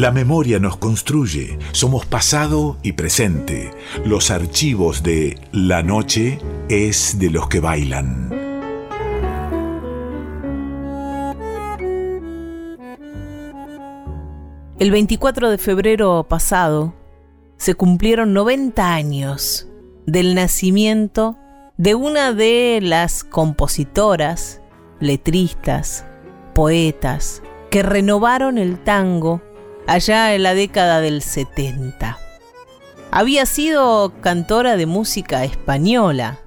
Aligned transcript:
La 0.00 0.12
memoria 0.12 0.58
nos 0.58 0.78
construye, 0.78 1.58
somos 1.72 2.06
pasado 2.06 2.78
y 2.82 2.92
presente. 2.92 3.70
Los 4.02 4.30
archivos 4.30 5.02
de 5.02 5.38
La 5.52 5.82
noche 5.82 6.38
es 6.70 7.18
de 7.18 7.28
los 7.28 7.48
que 7.48 7.60
bailan. 7.60 8.30
El 14.78 14.90
24 14.90 15.50
de 15.50 15.58
febrero 15.58 16.24
pasado 16.26 16.94
se 17.58 17.74
cumplieron 17.74 18.32
90 18.32 18.94
años 18.94 19.68
del 20.06 20.34
nacimiento 20.34 21.36
de 21.76 21.94
una 21.94 22.32
de 22.32 22.78
las 22.82 23.22
compositoras, 23.22 24.62
letristas, 24.98 26.06
poetas 26.54 27.42
que 27.70 27.82
renovaron 27.82 28.56
el 28.56 28.82
tango 28.82 29.42
allá 29.90 30.34
en 30.36 30.44
la 30.44 30.54
década 30.54 31.00
del 31.00 31.20
70. 31.20 32.16
Había 33.10 33.44
sido 33.44 34.12
cantora 34.20 34.76
de 34.76 34.86
música 34.86 35.42
española, 35.42 36.38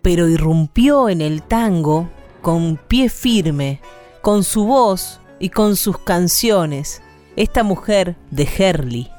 pero 0.00 0.28
irrumpió 0.28 1.08
en 1.08 1.22
el 1.22 1.42
tango 1.42 2.08
con 2.42 2.76
pie 2.76 3.08
firme, 3.08 3.80
con 4.22 4.44
su 4.44 4.64
voz 4.64 5.18
y 5.40 5.48
con 5.48 5.74
sus 5.74 5.98
canciones, 5.98 7.02
esta 7.34 7.64
mujer 7.64 8.14
de 8.30 8.48
Herley, 8.56 9.10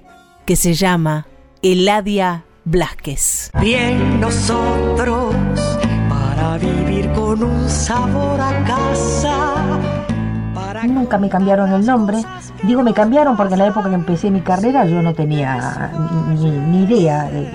que 0.45 0.55
se 0.55 0.73
llama 0.73 1.27
Eladia 1.61 2.45
Blasquez. 2.63 3.51
Bien 3.59 4.21
nosotros 4.21 5.35
para 6.07 6.57
vivir 6.59 7.11
con 7.11 7.43
un 7.43 7.69
sabor 7.69 8.39
a 8.39 8.63
casa 8.63 9.56
Nunca 10.85 11.17
me 11.17 11.29
cambiaron 11.29 11.71
el 11.71 11.85
nombre. 11.85 12.17
Digo 12.63 12.83
me 12.83 12.93
cambiaron 12.93 13.35
porque 13.35 13.53
en 13.53 13.59
la 13.59 13.67
época 13.67 13.89
que 13.89 13.95
empecé 13.95 14.29
mi 14.29 14.41
carrera 14.41 14.85
yo 14.85 15.01
no 15.01 15.13
tenía 15.13 15.91
ni, 16.69 16.83
idea 16.83 17.29
de 17.29 17.49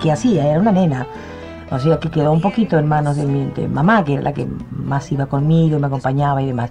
qué 0.00 0.12
hacía, 0.12 0.46
era 0.46 0.60
una 0.60 0.72
nena. 0.72 1.06
O 1.70 1.78
sea 1.78 1.98
que 1.98 2.10
quedó 2.10 2.32
un 2.32 2.40
poquito 2.40 2.78
en 2.78 2.86
manos 2.86 3.16
de 3.16 3.24
mi 3.24 3.50
mamá, 3.68 4.04
que 4.04 4.14
era 4.14 4.22
la 4.22 4.32
que 4.32 4.46
más 4.70 5.10
iba 5.10 5.26
conmigo, 5.26 5.78
me 5.78 5.86
acompañaba 5.86 6.42
y 6.42 6.46
demás. 6.46 6.70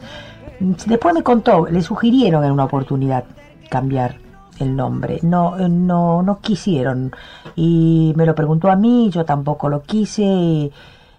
Después 0.60 1.14
me 1.14 1.24
contó, 1.24 1.68
le 1.68 1.82
sugirieron 1.82 2.44
en 2.44 2.52
una 2.52 2.66
oportunidad 2.66 3.26
cambiar 3.70 4.18
el 4.60 4.76
nombre. 4.76 5.20
No, 5.24 5.58
no, 5.68 6.22
no 6.22 6.40
quisieron. 6.40 7.12
Y 7.56 8.14
me 8.16 8.26
lo 8.26 8.36
preguntó 8.36 8.70
a 8.70 8.76
mí, 8.76 9.10
yo 9.12 9.26
tampoco 9.26 9.70
lo 9.70 9.82
quise. 9.82 10.72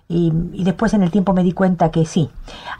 Después 0.08 0.94
en 0.94 1.02
el 1.02 1.10
tiempo 1.10 1.32
me 1.32 1.42
di 1.42 1.52
cuenta 1.52 1.90
que 1.90 2.04
sí. 2.04 2.28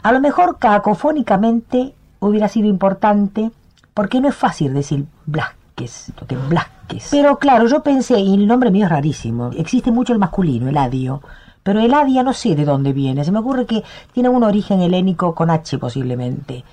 A 0.03 0.11
lo 0.11 0.19
mejor 0.19 0.57
cacofónicamente 0.59 1.93
hubiera 2.19 2.47
sido 2.47 2.67
importante, 2.67 3.51
porque 3.93 4.21
no 4.21 4.29
es 4.29 4.35
fácil 4.35 4.73
decir 4.73 5.05
Blasquez, 5.25 6.11
que 6.27 6.35
Blasquez. 6.35 7.09
Pero 7.11 7.37
claro, 7.37 7.67
yo 7.67 7.81
pensé, 7.83 8.19
y 8.19 8.33
el 8.35 8.47
nombre 8.47 8.71
mío 8.71 8.85
es 8.85 8.91
rarísimo, 8.91 9.51
existe 9.57 9.91
mucho 9.91 10.13
el 10.13 10.19
masculino, 10.19 10.69
el 10.69 10.77
adio, 10.77 11.21
pero 11.63 11.79
el 11.79 11.93
adia 11.93 12.21
no 12.21 12.33
sé 12.33 12.55
de 12.55 12.65
dónde 12.65 12.93
viene, 12.93 13.23
se 13.23 13.31
me 13.31 13.39
ocurre 13.39 13.65
que 13.65 13.83
tiene 14.13 14.29
un 14.29 14.43
origen 14.43 14.81
helénico 14.81 15.33
con 15.33 15.49
H 15.49 15.77
posiblemente. 15.79 16.63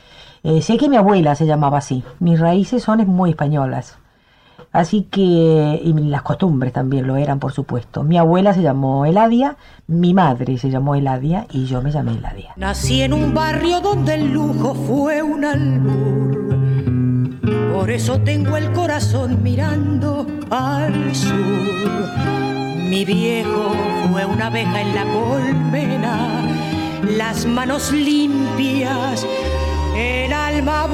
Eh, 0.42 0.60
sé 0.60 0.76
que 0.76 0.88
mi 0.88 0.96
abuela 0.96 1.34
se 1.34 1.46
llamaba 1.46 1.78
así, 1.78 2.02
mis 2.18 2.38
raíces 2.38 2.82
son 2.82 3.06
muy 3.06 3.30
españolas. 3.30 3.96
Así 4.72 5.02
que, 5.10 5.80
y 5.84 5.92
las 5.92 6.22
costumbres 6.22 6.72
también 6.72 7.06
lo 7.06 7.16
eran, 7.16 7.38
por 7.38 7.52
supuesto. 7.52 8.02
Mi 8.04 8.16
abuela 8.16 8.54
se 8.54 8.62
llamó 8.62 9.04
Eladia, 9.04 9.56
mi 9.86 10.14
madre 10.14 10.56
se 10.56 10.70
llamó 10.70 10.94
Eladia 10.94 11.46
y 11.50 11.66
yo 11.66 11.82
me 11.82 11.92
llamé 11.92 12.12
Eladia. 12.12 12.54
Nací 12.56 13.02
en 13.02 13.12
un 13.12 13.34
barrio 13.34 13.80
donde 13.80 14.14
el 14.14 14.32
lujo 14.32 14.74
fue 14.74 15.22
un 15.22 15.44
albur. 15.44 16.32
Por 17.74 17.90
eso 17.90 18.18
tengo 18.20 18.56
el 18.56 18.72
corazón 18.72 19.42
mirando 19.42 20.26
al 20.50 21.14
sur. 21.14 21.32
Mi 22.88 23.04
viejo 23.04 23.72
fue 24.10 24.24
una 24.24 24.46
abeja 24.46 24.80
en 24.80 24.94
la 24.94 25.04
colmena, 25.04 26.48
las 27.18 27.44
manos 27.44 27.92
limpias, 27.92 29.26
el 29.96 30.32
alma 30.32 30.86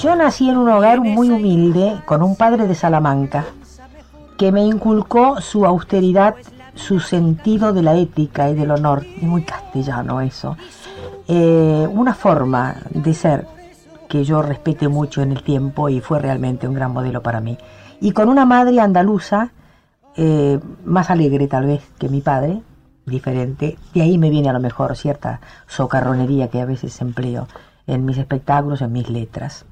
Yo 0.00 0.16
nací 0.16 0.48
en 0.48 0.56
un 0.56 0.70
hogar 0.70 1.02
muy 1.02 1.28
humilde, 1.28 2.00
con 2.06 2.22
un 2.22 2.34
padre 2.34 2.66
de 2.66 2.74
Salamanca, 2.74 3.44
que 4.38 4.50
me 4.50 4.64
inculcó 4.64 5.42
su 5.42 5.66
austeridad, 5.66 6.36
su 6.74 7.00
sentido 7.00 7.74
de 7.74 7.82
la 7.82 7.94
ética 7.96 8.48
y 8.48 8.54
del 8.54 8.70
honor. 8.70 9.04
Muy 9.20 9.42
castellano 9.42 10.22
eso. 10.22 10.56
Eh, 11.28 11.86
una 11.92 12.14
forma 12.14 12.76
de 12.88 13.12
ser 13.12 13.46
que 14.08 14.24
yo 14.24 14.40
respete 14.40 14.88
mucho 14.88 15.20
en 15.20 15.32
el 15.32 15.42
tiempo 15.42 15.90
y 15.90 16.00
fue 16.00 16.18
realmente 16.18 16.66
un 16.66 16.72
gran 16.72 16.94
modelo 16.94 17.22
para 17.22 17.42
mí. 17.42 17.58
Y 18.00 18.12
con 18.12 18.30
una 18.30 18.46
madre 18.46 18.80
andaluza, 18.80 19.52
eh, 20.16 20.60
más 20.82 21.10
alegre 21.10 21.46
tal 21.46 21.66
vez 21.66 21.82
que 21.98 22.08
mi 22.08 22.22
padre, 22.22 22.62
diferente, 23.04 23.76
de 23.92 24.00
ahí 24.00 24.16
me 24.16 24.30
viene 24.30 24.48
a 24.48 24.54
lo 24.54 24.60
mejor 24.60 24.96
cierta 24.96 25.42
socarronería 25.66 26.48
que 26.48 26.62
a 26.62 26.64
veces 26.64 26.98
empleo 27.02 27.48
en 27.86 28.06
mis 28.06 28.16
espectáculos, 28.16 28.80
en 28.80 28.92
mis 28.92 29.10
letras. 29.10 29.66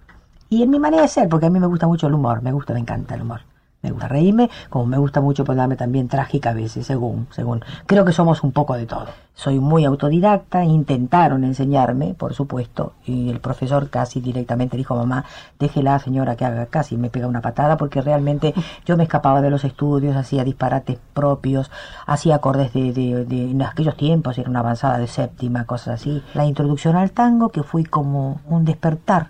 Y 0.50 0.62
en 0.62 0.70
mi 0.70 0.78
manera 0.78 1.03
de 1.03 1.09
ser, 1.09 1.28
porque 1.28 1.47
a 1.47 1.50
mí 1.50 1.60
me 1.60 1.66
gusta 1.66 1.86
mucho 1.86 2.06
el 2.06 2.14
humor, 2.14 2.42
me 2.42 2.53
gusta, 2.53 2.72
me 2.72 2.81
encanta 2.81 3.14
el 3.14 3.22
humor. 3.22 3.41
Me 3.81 3.92
gusta 3.92 4.09
reírme, 4.09 4.50
como 4.70 4.86
me 4.86 4.98
gusta 4.98 5.20
mucho 5.20 5.44
ponerme 5.44 5.76
también 5.76 6.09
trágica 6.09 6.50
a 6.50 6.54
veces, 6.54 6.84
según, 6.84 7.28
según. 7.31 7.62
Creo 7.86 8.04
que 8.04 8.10
somos 8.10 8.42
un 8.42 8.50
poco 8.50 8.75
de 8.75 8.87
todo. 8.87 9.06
Soy 9.34 9.60
muy 9.60 9.84
autodidacta, 9.84 10.64
intentaron 10.64 11.44
enseñarme, 11.44 12.14
por 12.14 12.34
supuesto, 12.34 12.94
y 13.06 13.31
el 13.31 13.38
profesor 13.38 13.88
casi 13.88 14.20
directamente 14.20 14.76
dijo, 14.76 14.97
mamá, 14.97 15.26
déjela 15.60 16.00
señora 16.00 16.34
que 16.34 16.44
haga 16.44 16.66
casi, 16.66 16.97
me 16.97 17.08
pega 17.08 17.28
una 17.28 17.41
patada, 17.41 17.76
porque 17.76 18.00
realmente 18.00 18.53
yo 18.84 18.97
me 18.97 19.04
escapaba 19.04 19.42
de 19.42 19.50
los 19.50 19.64
estudios, 19.64 20.16
hacía 20.16 20.42
disparates 20.42 20.98
propios, 21.14 21.70
hacía 22.04 22.34
acordes 22.34 22.72
de, 22.72 22.92
de, 22.92 23.25
de 23.26 23.50
en 23.53 23.62
aquellos 23.62 23.97
tiempos, 23.97 24.38
era 24.38 24.50
una 24.50 24.58
avanzada 24.58 24.98
de 24.98 25.06
séptima, 25.06 25.66
cosas 25.66 26.00
así. 26.00 26.20
La 26.34 26.47
introducción 26.47 26.97
al 26.97 27.12
tango, 27.12 27.50
que 27.50 27.62
fue 27.62 27.84
como 27.84 28.41
un 28.48 28.64
despertar 28.64 29.28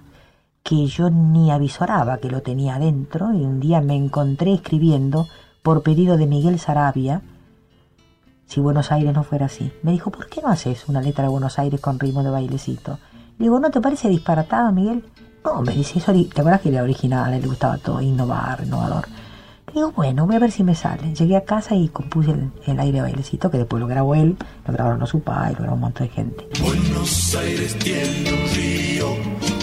que 0.69 0.87
yo 0.87 1.09
ni 1.09 1.51
avisoraba 1.51 2.19
que 2.19 2.31
lo 2.31 2.43
tenía 2.43 2.75
adentro 2.75 3.33
y 3.33 3.43
un 3.43 3.59
día 3.59 3.81
me 3.81 3.97
encontré 3.97 4.53
escribiendo 4.53 5.27
por 5.63 5.83
pedido 5.83 6.19
de 6.19 6.27
Miguel 6.27 6.59
Sarabia 6.59 7.23
si 8.45 8.61
Buenos 8.61 8.93
Aires 8.93 9.15
no 9.15 9.25
fuera 9.25 9.47
así. 9.47 9.73
Me 9.83 9.93
dijo, 9.93 10.11
¿por 10.11 10.29
qué 10.29 10.43
no 10.43 10.49
haces 10.49 10.87
una 10.87 11.01
letra 11.01 11.25
de 11.25 11.31
Buenos 11.31 11.59
Aires 11.59 11.81
con 11.81 11.99
ritmo 11.99 12.23
de 12.23 12.29
bailecito? 12.29 12.99
Le 13.39 13.45
digo, 13.45 13.59
¿no 13.59 13.71
te 13.71 13.81
parece 13.81 14.11
disparatado, 14.11 14.71
Miguel? 14.73 15.07
No, 15.43 15.63
me 15.63 15.73
dice, 15.73 16.01
¿te 16.01 16.41
acuerdas 16.41 16.61
que 16.61 16.69
era 16.69 16.83
original? 16.83 17.31
le 17.31 17.47
gustaba 17.47 17.79
todo, 17.79 18.03
innovar, 18.03 18.63
innovador. 18.63 19.07
Digo, 19.79 19.93
bueno, 19.93 20.27
voy 20.27 20.35
a 20.35 20.41
ver 20.41 20.51
si 20.51 20.65
me 20.65 20.75
sale. 20.75 21.15
Llegué 21.15 21.37
a 21.37 21.45
casa 21.45 21.77
y 21.77 21.87
compuse 21.87 22.35
el, 22.67 22.81
aire 22.81 22.97
de 22.97 23.03
bailecito, 23.03 23.49
que 23.49 23.59
después 23.59 23.79
lo 23.79 23.87
grabó 23.87 24.17
él, 24.17 24.37
lo 24.67 24.73
grabaron 24.73 25.01
a 25.05 25.07
su 25.07 25.21
padre, 25.21 25.53
lo 25.53 25.59
grabó 25.61 25.75
un 25.77 25.81
montón 25.83 26.09
de 26.09 26.13
gente. 26.13 26.49
Buenos 26.61 27.37
Aires 27.37 27.79
tiene 27.79 28.33
un 28.33 28.49
río 28.57 29.07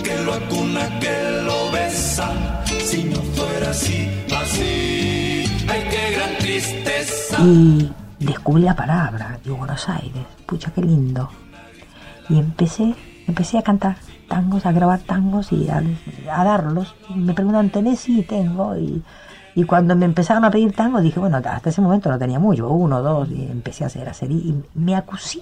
que 0.01 0.23
lo 0.23 0.33
acuna, 0.33 0.99
que 1.01 1.41
lo 1.43 1.69
besa. 1.69 2.31
Si 2.65 3.03
no 3.03 3.17
fuera 3.17 3.71
así, 3.71 4.09
así, 4.33 5.43
ay, 5.67 5.83
qué 5.89 6.15
gran 6.15 6.37
tristeza. 6.37 7.37
Y 7.41 7.91
descubrí 8.17 8.63
la 8.63 8.73
palabra, 8.73 9.37
de 9.43 9.51
Buenos 9.51 9.89
Aires, 9.89 10.25
pucha, 10.45 10.71
qué 10.71 10.81
lindo. 10.81 11.29
Y 12.29 12.39
empecé, 12.39 12.95
empecé 13.27 13.57
a 13.57 13.63
cantar 13.63 13.97
tangos, 14.29 14.65
a 14.65 14.71
grabar 14.71 15.01
tangos 15.01 15.51
y 15.51 15.67
a, 15.67 15.83
darlos. 16.25 16.95
Me 17.13 17.33
preguntan, 17.33 17.69
¿tenés? 17.69 17.99
Sí, 17.99 18.23
tengo. 18.23 18.77
Y, 18.77 19.03
y 19.55 19.63
cuando 19.63 19.95
me 19.95 20.03
empezaron 20.03 20.43
a 20.43 20.51
pedir 20.51 20.73
tangos, 20.73 21.01
dije, 21.01 21.17
bueno, 21.17 21.38
hasta 21.38 21.69
ese 21.69 21.79
momento 21.79 22.09
no 22.09 22.19
tenía 22.19 22.39
mucho, 22.39 22.67
uno, 22.67 23.01
dos, 23.01 23.29
y 23.31 23.43
empecé 23.49 23.85
a 23.85 23.88
hacer, 23.88 24.05
a 24.05 24.11
hacer. 24.11 24.29
Y 24.29 24.53
me 24.73 24.97
acusé. 24.97 25.39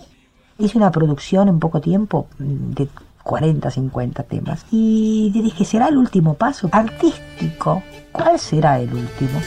Hice 0.59 0.77
una 0.77 0.91
producción 0.91 1.47
en 1.47 1.59
poco 1.59 1.81
tiempo 1.81 2.27
de 2.37 2.87
40, 3.23 3.71
50 3.71 4.21
temas. 4.23 4.67
Y 4.69 5.31
dije, 5.33 5.65
¿será 5.65 5.87
el 5.87 5.97
último 5.97 6.35
paso 6.35 6.69
artístico? 6.71 7.81
¿Cuál 8.11 8.37
será 8.37 8.79
el 8.79 8.93
último? 8.93 9.39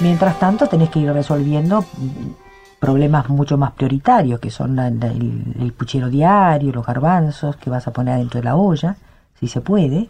Mientras 0.00 0.38
tanto 0.38 0.66
tenés 0.66 0.90
que 0.90 1.00
ir 1.00 1.10
resolviendo 1.10 1.86
problemas 2.78 3.28
mucho 3.28 3.58
más 3.58 3.72
prioritarios, 3.72 4.40
que 4.40 4.50
son 4.50 4.78
el, 4.78 5.72
puchero 5.76 6.08
diario, 6.08 6.72
los 6.72 6.86
garbanzos 6.86 7.56
que 7.56 7.70
vas 7.70 7.86
a 7.88 7.92
poner 7.92 8.18
dentro 8.18 8.40
de 8.40 8.44
la 8.44 8.56
olla, 8.56 8.96
si 9.38 9.48
se 9.48 9.60
puede, 9.60 10.08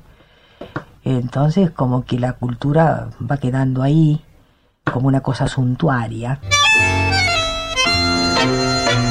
entonces 1.05 1.71
como 1.71 2.05
que 2.05 2.19
la 2.19 2.35
cultura 2.35 3.09
va 3.31 3.37
quedando 3.39 3.83
ahí 3.83 4.23
como 4.85 5.09
una 5.09 5.21
cosa 5.21 5.49
suntuaria. 5.49 6.41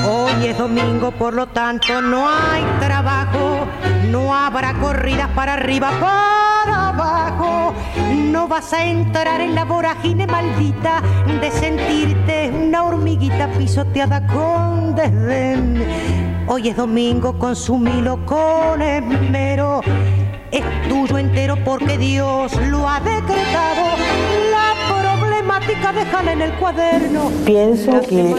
Hoy 0.10 0.46
es 0.46 0.58
domingo, 0.58 1.12
por 1.12 1.34
lo 1.34 1.48
tanto 1.48 2.02
no 2.02 2.28
hay 2.30 2.64
trabajo, 2.80 3.66
no 4.12 4.36
habrá 4.36 4.74
corridas 4.80 5.30
para 5.36 5.54
arriba, 5.54 5.90
abajo, 5.90 6.47
No 8.32 8.48
vas 8.48 8.74
a 8.74 8.86
entrar 8.86 9.42
en 9.42 9.56
la 9.56 9.66
vorágine 9.66 10.28
maldita 10.28 11.02
de 11.42 11.52
sentirte 11.52 12.52
una 12.52 12.84
hormiguita 12.86 13.48
pisoteada 13.58 14.26
con 14.28 14.96
desdén. 14.96 15.84
Hoy 16.48 16.70
es 16.70 16.78
domingo, 16.78 17.38
consumilo 17.38 18.26
con 18.26 18.82
esmero. 18.82 19.82
Es 20.52 20.64
tuyo 20.88 21.18
entero 21.18 21.58
porque 21.66 21.98
Dios 21.98 22.54
lo 22.70 22.88
ha 22.88 23.00
decretado. 23.00 23.84
La 24.52 25.02
problemática 25.02 25.94
déjala 25.94 26.32
en 26.34 26.42
el 26.42 26.54
cuaderno. 26.54 27.32
Pienso 27.46 28.02
que 28.02 28.36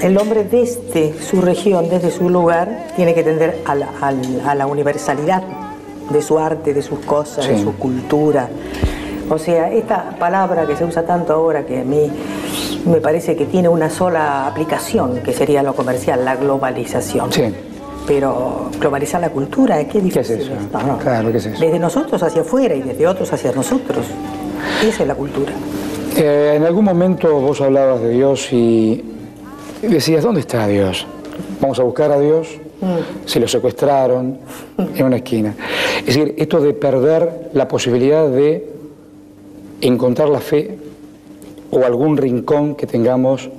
el 0.00 0.18
hombre 0.18 0.44
desde 0.44 1.14
su 1.20 1.40
región, 1.40 1.88
desde 1.88 2.10
su 2.10 2.28
lugar, 2.30 2.86
tiene 2.96 3.14
que 3.14 3.22
tender 3.22 3.60
a 3.66 3.74
la, 3.74 3.88
a 4.00 4.10
la- 4.12 4.50
a 4.50 4.54
la 4.54 4.66
universalidad 4.66 5.42
de 6.10 6.22
su 6.22 6.38
arte, 6.38 6.74
de 6.74 6.82
sus 6.82 6.98
cosas, 7.00 7.46
de 7.46 7.58
su 7.62 7.74
cultura. 7.76 8.48
O 9.32 9.38
sea, 9.38 9.72
esta 9.72 10.10
palabra 10.18 10.66
que 10.66 10.76
se 10.76 10.84
usa 10.84 11.06
tanto 11.06 11.32
ahora 11.32 11.64
que 11.64 11.80
a 11.80 11.84
mí 11.84 12.06
me 12.84 13.00
parece 13.00 13.34
que 13.34 13.46
tiene 13.46 13.66
una 13.66 13.88
sola 13.88 14.46
aplicación, 14.46 15.20
que 15.22 15.32
sería 15.32 15.62
lo 15.62 15.74
comercial, 15.74 16.22
la 16.22 16.36
globalización. 16.36 17.32
Sí. 17.32 17.44
Pero 18.06 18.68
globalizar 18.78 19.22
la 19.22 19.30
cultura, 19.30 19.82
qué 19.88 20.02
difícil. 20.02 20.20
es 20.20 20.30
eso? 20.42 20.52
No, 20.70 20.82
no. 20.82 20.98
Claro, 20.98 21.32
¿qué 21.32 21.38
es 21.38 21.46
eso? 21.46 21.58
Desde 21.58 21.78
nosotros 21.78 22.22
hacia 22.22 22.42
afuera 22.42 22.74
y 22.74 22.82
desde 22.82 23.06
otros 23.06 23.32
hacia 23.32 23.52
nosotros. 23.52 24.04
Esa 24.86 25.02
es 25.02 25.08
la 25.08 25.14
cultura. 25.14 25.52
Eh, 26.14 26.52
en 26.56 26.64
algún 26.64 26.84
momento 26.84 27.40
vos 27.40 27.58
hablabas 27.62 28.02
de 28.02 28.10
Dios 28.10 28.52
y 28.52 29.02
decías, 29.80 30.24
¿dónde 30.24 30.40
está 30.40 30.66
Dios? 30.66 31.06
Vamos 31.58 31.80
a 31.80 31.84
buscar 31.84 32.12
a 32.12 32.20
Dios. 32.20 32.48
Se 33.24 33.40
lo 33.40 33.48
secuestraron 33.48 34.40
en 34.94 35.06
una 35.06 35.16
esquina. 35.16 35.54
Es 36.00 36.06
decir, 36.16 36.34
esto 36.36 36.60
de 36.60 36.74
perder 36.74 37.48
la 37.54 37.66
posibilidad 37.66 38.28
de 38.28 38.81
encontrar 39.82 40.28
la 40.28 40.40
fe 40.40 40.78
o 41.70 41.84
algún 41.84 42.16
rincón 42.16 42.76
que 42.76 42.86
tengamos 42.86 43.50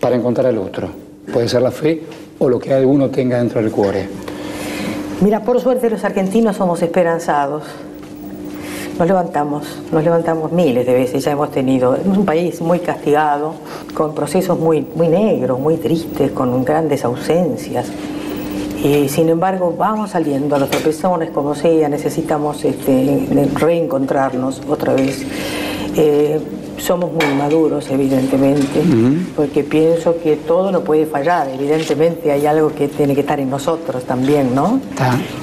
para 0.00 0.16
encontrar 0.16 0.46
al 0.46 0.58
otro. 0.58 0.88
Puede 1.32 1.48
ser 1.48 1.62
la 1.62 1.70
fe 1.70 2.02
o 2.38 2.48
lo 2.48 2.58
que 2.58 2.74
uno 2.84 3.10
tenga 3.10 3.38
dentro 3.38 3.62
del 3.62 3.70
cuore. 3.70 4.08
Mira, 5.20 5.44
por 5.44 5.60
suerte 5.60 5.90
los 5.90 6.02
argentinos 6.02 6.56
somos 6.56 6.80
esperanzados. 6.82 7.64
Nos 8.98 9.06
levantamos, 9.06 9.66
nos 9.92 10.02
levantamos 10.02 10.52
miles 10.52 10.86
de 10.86 10.92
veces, 10.92 11.24
ya 11.24 11.32
hemos 11.32 11.50
tenido, 11.50 11.94
es 11.94 12.06
un 12.06 12.24
país 12.24 12.60
muy 12.60 12.80
castigado, 12.80 13.54
con 13.94 14.14
procesos 14.14 14.58
muy, 14.58 14.86
muy 14.94 15.08
negros, 15.08 15.58
muy 15.58 15.76
tristes, 15.76 16.32
con 16.32 16.64
grandes 16.64 17.04
ausencias. 17.04 17.86
Y 18.82 19.08
sin 19.08 19.28
embargo, 19.28 19.74
vamos 19.76 20.10
saliendo 20.10 20.56
a 20.56 20.58
los 20.58 20.70
tropezones, 20.70 21.30
como 21.30 21.54
sea, 21.54 21.88
necesitamos 21.88 22.64
este, 22.64 23.28
reencontrarnos 23.54 24.62
otra 24.68 24.94
vez. 24.94 25.24
Eh, 25.96 26.40
somos 26.78 27.12
muy 27.12 27.26
maduros, 27.34 27.90
evidentemente, 27.90 28.82
porque 29.36 29.62
pienso 29.64 30.16
que 30.22 30.36
todo 30.36 30.72
no 30.72 30.80
puede 30.80 31.04
fallar. 31.04 31.50
Evidentemente 31.50 32.32
hay 32.32 32.46
algo 32.46 32.74
que 32.74 32.88
tiene 32.88 33.14
que 33.14 33.20
estar 33.20 33.38
en 33.38 33.50
nosotros 33.50 34.04
también, 34.04 34.54
¿no? 34.54 34.80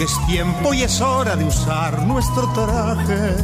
que 0.00 0.04
es 0.04 0.26
tiempo 0.26 0.72
y 0.72 0.82
es 0.82 0.98
hora 1.02 1.36
de 1.36 1.44
usar 1.44 2.06
nuestro 2.06 2.48
traje. 2.54 3.34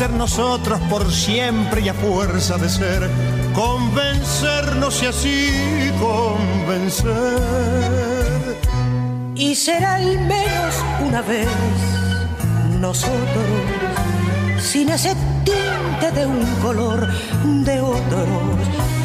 Ser 0.00 0.12
nosotros 0.12 0.80
por 0.88 1.12
siempre 1.12 1.82
y 1.82 1.90
a 1.90 1.92
fuerza 1.92 2.56
de 2.56 2.70
ser. 2.70 3.06
Convencernos 3.52 5.02
y 5.02 5.06
así 5.06 5.92
convencer. 6.00 7.12
Y 9.34 9.54
será 9.54 9.96
al 9.96 10.18
menos 10.20 10.74
una 11.06 11.20
vez 11.20 11.50
nosotros, 12.80 13.44
sin 14.58 14.88
ese 14.88 15.14
tinte 15.44 16.10
de 16.18 16.24
un 16.24 16.46
color 16.62 17.06
de 17.44 17.80
otros, 17.82 18.58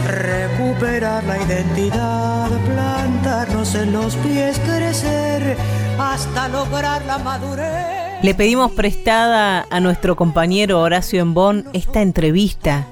recuperar 0.08 1.26
la 1.26 1.38
identidad, 1.40 2.48
plantarnos 2.74 3.76
en 3.76 3.92
los 3.92 4.16
pies, 4.16 4.58
crecer 4.60 5.58
hasta 6.00 6.48
lograr 6.48 7.04
la 7.04 7.18
madurez. 7.18 8.05
Le 8.26 8.34
pedimos 8.34 8.72
prestada 8.72 9.68
a 9.70 9.80
nuestro 9.80 10.16
compañero 10.16 10.82
Horacio 10.82 11.22
Embón 11.22 11.66
esta 11.74 12.02
entrevista, 12.02 12.88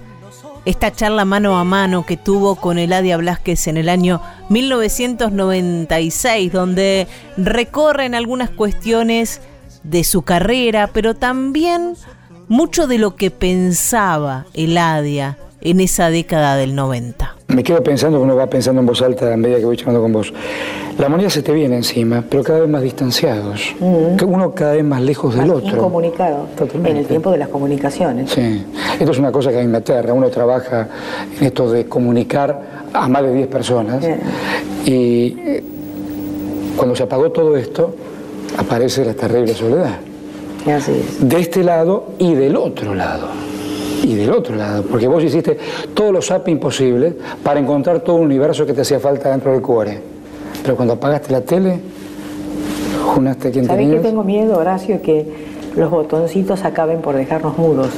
esta 0.63 0.91
charla 0.91 1.25
mano 1.25 1.57
a 1.57 1.63
mano 1.63 2.05
que 2.05 2.17
tuvo 2.17 2.55
con 2.55 2.77
Eladia 2.77 3.17
Blasquez 3.17 3.65
en 3.65 3.77
el 3.77 3.89
año 3.89 4.21
1996, 4.49 6.51
donde 6.51 7.07
recorren 7.35 8.13
algunas 8.13 8.51
cuestiones 8.51 9.41
de 9.81 10.03
su 10.03 10.21
carrera, 10.21 10.91
pero 10.93 11.15
también 11.15 11.95
mucho 12.47 12.85
de 12.85 12.99
lo 12.99 13.15
que 13.15 13.31
pensaba 13.31 14.45
Eladia 14.53 15.39
en 15.61 15.79
esa 15.79 16.11
década 16.11 16.57
del 16.57 16.75
90. 16.75 17.37
Me 17.53 17.63
quedo 17.63 17.83
pensando, 17.83 18.19
uno 18.19 18.35
va 18.35 18.47
pensando 18.47 18.81
en 18.81 18.87
voz 18.87 19.01
alta 19.03 19.31
a 19.31 19.37
medida 19.37 19.59
que 19.59 19.65
voy 19.65 19.77
charlando 19.77 20.01
con 20.01 20.11
vos. 20.11 20.33
La 20.97 21.07
moneda 21.07 21.29
se 21.29 21.43
te 21.43 21.51
viene 21.51 21.75
encima, 21.75 22.23
pero 22.27 22.43
cada 22.43 22.61
vez 22.61 22.69
más 22.69 22.81
distanciados. 22.81 23.75
Que 24.17 24.25
Uno 24.25 24.53
cada 24.53 24.73
vez 24.73 24.83
más 24.83 25.01
lejos 25.01 25.35
del 25.35 25.51
otro. 25.51 25.75
Incomunicado. 25.75 26.47
Totalmente. 26.55 26.89
En 26.91 26.97
el 26.97 27.05
tiempo 27.05 27.31
de 27.31 27.37
las 27.37 27.49
comunicaciones. 27.49 28.31
Sí, 28.31 28.65
esto 28.99 29.11
es 29.11 29.19
una 29.19 29.31
cosa 29.31 29.51
que 29.51 29.59
a 29.59 29.61
mí 29.61 29.67
me 29.67 29.77
aterra. 29.77 30.13
Uno 30.13 30.29
trabaja 30.29 30.87
en 31.39 31.45
esto 31.45 31.71
de 31.71 31.85
comunicar 31.85 32.59
a 32.91 33.07
más 33.07 33.23
de 33.23 33.33
10 33.33 33.47
personas. 33.47 34.03
Y 34.85 35.35
eh, 35.39 35.63
cuando 36.75 36.95
se 36.95 37.03
apagó 37.03 37.31
todo 37.31 37.55
esto, 37.55 37.95
aparece 38.57 39.05
la 39.05 39.13
terrible 39.13 39.53
soledad. 39.53 39.97
Y 40.65 40.71
Así 40.71 40.91
es. 40.91 41.27
De 41.27 41.39
este 41.39 41.63
lado 41.63 42.13
y 42.17 42.33
del 42.33 42.55
otro 42.55 42.95
lado. 42.95 43.42
Y 44.03 44.15
del 44.15 44.31
otro 44.31 44.55
lado, 44.55 44.83
porque 44.83 45.07
vos 45.07 45.23
hiciste 45.23 45.57
todos 45.93 46.11
los 46.11 46.27
zapping 46.27 46.59
posibles 46.59 47.13
para 47.41 47.59
encontrar 47.59 48.01
todo 48.01 48.17
un 48.17 48.25
universo 48.25 48.65
que 48.65 48.73
te 48.73 48.81
hacía 48.81 48.99
falta 48.99 49.29
dentro 49.31 49.51
del 49.51 49.61
cuore. 49.61 49.99
Pero 50.61 50.75
cuando 50.75 50.93
apagaste 50.95 51.31
la 51.31 51.41
tele, 51.41 51.79
junaste 53.05 53.47
a 53.47 53.51
quien 53.51 53.65
¿Sabés 53.65 53.79
que 53.79 53.85
tenías. 53.85 54.03
tengo 54.03 54.23
miedo, 54.23 54.57
Horacio? 54.57 55.01
Que 55.01 55.25
los 55.75 55.89
botoncitos 55.89 56.63
acaben 56.65 57.01
por 57.01 57.15
dejarnos 57.15 57.57
mudos. 57.57 57.89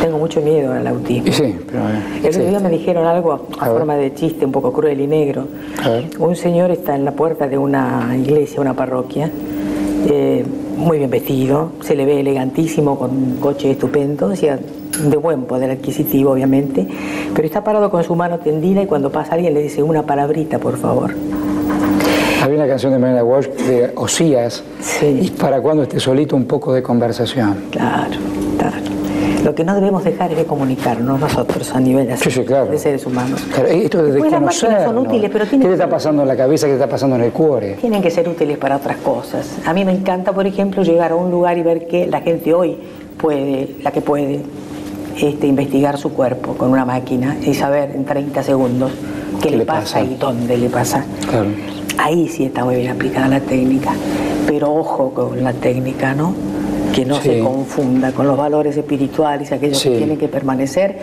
Tengo 0.00 0.18
mucho 0.18 0.40
miedo 0.40 0.72
al 0.72 0.86
autismo. 0.86 1.30
Sí, 1.32 1.54
pero. 1.66 1.80
eh, 1.80 2.20
El 2.22 2.28
otro 2.30 2.44
día 2.46 2.60
me 2.60 2.70
dijeron 2.70 3.06
algo 3.06 3.46
a, 3.58 3.66
forma 3.66 3.96
de 3.96 4.14
chiste, 4.14 4.46
un 4.46 4.52
poco 4.52 4.72
cruel 4.72 5.00
y 5.00 5.06
negro. 5.06 5.46
Un 6.18 6.36
señor 6.36 6.70
está 6.70 6.94
en 6.96 7.04
la 7.04 7.12
puerta 7.12 7.46
de 7.48 7.58
una 7.58 8.16
iglesia, 8.16 8.60
una 8.60 8.72
parroquia, 8.74 9.30
eh, 10.08 10.44
muy 10.78 10.96
bien 10.98 11.10
vestido, 11.10 11.72
se 11.82 11.94
le 11.94 12.06
ve 12.06 12.20
elegantísimo, 12.20 12.98
con 12.98 13.10
un 13.10 13.36
coche 13.36 13.70
estupendo, 13.72 14.34
sea, 14.34 14.58
de 14.98 15.16
buen 15.16 15.44
poder 15.44 15.70
adquisitivo, 15.70 16.32
obviamente, 16.32 16.86
pero 17.34 17.46
está 17.46 17.62
parado 17.64 17.90
con 17.90 18.02
su 18.04 18.14
mano 18.14 18.38
tendida 18.38 18.82
y 18.82 18.86
cuando 18.86 19.10
pasa 19.10 19.34
alguien 19.34 19.54
le 19.54 19.62
dice 19.62 19.82
una 19.82 20.02
palabrita, 20.02 20.58
por 20.58 20.76
favor. 20.76 21.14
Había 22.42 22.56
una 22.56 22.66
canción 22.68 22.92
de 22.92 22.98
Mariana 22.98 23.22
Walsh 23.22 23.48
de 23.48 23.92
Osías. 23.96 24.62
Sí. 24.80 25.20
Y 25.24 25.30
para 25.30 25.60
cuando 25.60 25.82
esté 25.82 26.00
solito, 26.00 26.36
un 26.36 26.46
poco 26.46 26.72
de 26.72 26.82
conversación. 26.82 27.64
Claro, 27.70 28.16
claro. 28.58 28.76
Lo 29.44 29.54
que 29.54 29.62
no 29.64 29.74
debemos 29.74 30.04
dejar 30.04 30.30
es 30.32 30.38
de 30.38 30.44
comunicarnos 30.44 31.20
nosotros 31.20 31.74
a 31.74 31.80
nivel 31.80 32.10
así, 32.10 32.24
Sí, 32.24 32.40
sí, 32.40 32.44
claro. 32.44 32.70
de 32.70 32.78
seres 32.78 33.04
humanos. 33.06 33.42
Claro, 33.52 33.68
esto 33.68 34.02
de 34.02 34.12
Después 34.12 34.32
las 34.32 34.40
máquinas 34.42 34.84
son 34.84 34.98
útiles, 34.98 35.30
pero 35.30 35.44
¿Qué 35.44 35.50
tienen 35.50 35.66
te 35.66 35.68
que 35.68 35.74
está 35.74 35.88
pasando 35.88 36.22
en 36.22 36.28
la 36.28 36.36
cabeza? 36.36 36.66
¿Qué 36.66 36.72
te 36.72 36.78
está 36.78 36.88
pasando 36.88 37.16
en 37.16 37.22
el 37.22 37.30
cuore? 37.32 37.74
Tienen 37.80 38.02
que 38.02 38.10
ser 38.10 38.28
útiles 38.28 38.58
para 38.58 38.76
otras 38.76 38.96
cosas. 38.98 39.58
A 39.66 39.72
mí 39.72 39.84
me 39.84 39.92
encanta, 39.92 40.32
por 40.32 40.46
ejemplo, 40.46 40.82
llegar 40.82 41.12
a 41.12 41.16
un 41.16 41.30
lugar 41.30 41.56
y 41.58 41.62
ver 41.62 41.86
que 41.86 42.06
la 42.06 42.20
gente 42.20 42.52
hoy 42.52 42.76
puede, 43.18 43.76
la 43.82 43.92
que 43.92 44.00
puede, 44.00 44.40
este, 45.20 45.46
investigar 45.46 45.98
su 45.98 46.12
cuerpo 46.12 46.54
con 46.54 46.70
una 46.70 46.84
máquina 46.84 47.36
y 47.44 47.54
saber 47.54 47.90
en 47.94 48.04
30 48.04 48.42
segundos 48.42 48.90
qué, 49.42 49.48
¿Qué 49.50 49.56
le 49.56 49.64
pasa, 49.64 49.98
pasa? 49.98 50.02
y 50.02 50.16
dónde 50.16 50.56
le 50.58 50.68
pasa. 50.68 51.04
Claro. 51.28 51.48
Ahí 51.98 52.28
sí 52.28 52.44
está 52.44 52.64
muy 52.64 52.76
bien 52.76 52.90
aplicada 52.92 53.28
la 53.28 53.40
técnica, 53.40 53.92
pero 54.46 54.72
ojo 54.74 55.10
con 55.12 55.42
la 55.42 55.52
técnica, 55.52 56.14
¿no? 56.14 56.34
Que 56.94 57.04
no 57.04 57.16
Sí. 57.16 57.22
se 57.28 57.38
confunda 57.40 58.12
con 58.12 58.26
los 58.26 58.36
valores 58.36 58.76
espirituales, 58.76 59.52
aquellos 59.52 59.78
Sí. 59.78 59.90
que 59.90 59.96
tienen 59.98 60.16
que 60.16 60.28
permanecer 60.28 60.96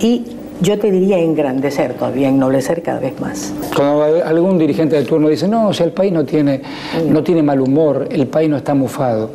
y 0.00 0.24
yo 0.60 0.78
te 0.78 0.90
diría 0.92 1.18
engrandecer 1.18 1.94
todavía, 1.94 2.28
ennoblecer 2.28 2.82
cada 2.82 3.00
vez 3.00 3.18
más. 3.20 3.52
Cuando 3.74 4.02
al- 4.04 4.22
algún 4.22 4.58
dirigente 4.58 4.94
de 4.96 5.02
turno 5.02 5.28
dice, 5.28 5.48
no, 5.48 5.68
o 5.68 5.72
sea, 5.72 5.86
el 5.86 5.92
país 5.92 6.12
no 6.12 6.24
tiene, 6.24 6.60
no 7.08 7.22
tiene 7.24 7.42
mal 7.42 7.60
humor, 7.60 8.06
el 8.10 8.26
país 8.28 8.48
no 8.48 8.56
está 8.56 8.72
mufado. 8.74 9.30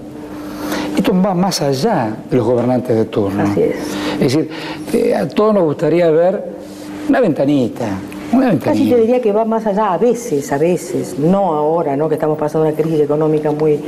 Esto 1.08 1.22
va 1.22 1.34
más 1.34 1.62
allá 1.62 2.18
de 2.30 2.36
los 2.36 2.46
gobernantes 2.46 2.94
de 2.94 3.06
turno. 3.06 3.44
Así 3.44 3.62
es. 3.62 3.78
Es 4.16 4.20
decir, 4.20 4.50
eh, 4.92 5.16
a 5.16 5.26
todos 5.26 5.54
nos 5.54 5.64
gustaría 5.64 6.12
ver 6.12 6.44
una 7.08 7.22
ventanita, 7.22 7.86
Casi 8.62 8.90
te 8.90 8.98
diría 8.98 9.22
que 9.22 9.32
va 9.32 9.46
más 9.46 9.66
allá, 9.66 9.94
a 9.94 9.98
veces, 9.98 10.52
a 10.52 10.58
veces, 10.58 11.18
no 11.18 11.54
ahora, 11.54 11.96
¿no? 11.96 12.10
que 12.10 12.16
estamos 12.16 12.38
pasando 12.38 12.68
una 12.68 12.76
crisis 12.76 13.00
económica 13.00 13.52
muy, 13.52 13.80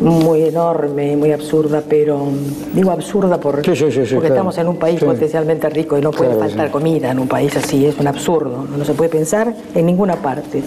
muy 0.00 0.42
enorme, 0.42 1.16
muy 1.16 1.32
absurda, 1.32 1.82
pero 1.88 2.28
digo 2.74 2.90
absurda 2.90 3.40
por, 3.40 3.62
porque 3.62 4.26
estamos 4.26 4.58
en 4.58 4.68
un 4.68 4.76
país 4.76 5.02
potencialmente 5.02 5.70
rico 5.70 5.96
y 5.96 6.02
no 6.02 6.10
puede 6.10 6.34
faltar 6.34 6.70
comida 6.70 7.10
en 7.10 7.20
un 7.20 7.26
país 7.26 7.56
así, 7.56 7.86
es 7.86 7.98
un 7.98 8.06
absurdo, 8.06 8.66
no 8.76 8.84
se 8.84 8.92
puede 8.92 9.08
pensar 9.08 9.54
en 9.74 9.86
ninguna 9.86 10.16
parte. 10.16 10.62